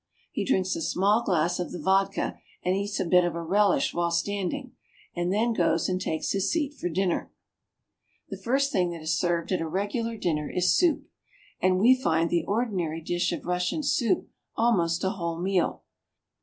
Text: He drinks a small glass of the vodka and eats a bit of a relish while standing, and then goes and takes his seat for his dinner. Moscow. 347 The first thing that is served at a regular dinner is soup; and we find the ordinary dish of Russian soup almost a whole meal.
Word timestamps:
He 0.31 0.43
drinks 0.43 0.75
a 0.75 0.81
small 0.81 1.21
glass 1.21 1.59
of 1.59 1.71
the 1.71 1.77
vodka 1.77 2.39
and 2.63 2.75
eats 2.75 2.99
a 2.99 3.05
bit 3.05 3.23
of 3.23 3.35
a 3.35 3.43
relish 3.43 3.93
while 3.93 4.09
standing, 4.09 4.71
and 5.15 5.31
then 5.31 5.53
goes 5.53 5.87
and 5.87 6.01
takes 6.01 6.31
his 6.31 6.51
seat 6.51 6.73
for 6.73 6.87
his 6.87 6.95
dinner. 6.95 7.31
Moscow. 8.25 8.29
347 8.29 8.29
The 8.29 8.43
first 8.43 8.71
thing 8.71 8.89
that 8.89 9.03
is 9.03 9.15
served 9.15 9.51
at 9.51 9.61
a 9.61 9.67
regular 9.69 10.17
dinner 10.17 10.49
is 10.49 10.75
soup; 10.75 11.05
and 11.61 11.77
we 11.79 11.93
find 11.93 12.31
the 12.31 12.45
ordinary 12.45 12.99
dish 12.99 13.31
of 13.31 13.45
Russian 13.45 13.83
soup 13.83 14.27
almost 14.57 15.03
a 15.03 15.11
whole 15.11 15.39
meal. 15.39 15.83